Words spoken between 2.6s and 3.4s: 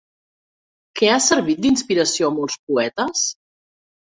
poetes?